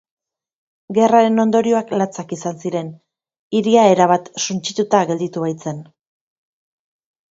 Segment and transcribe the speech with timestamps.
[0.97, 2.91] Gerraren ondorioak latzak izan ziren
[3.61, 5.89] hiria erabat suntsituta gelditu baitzen.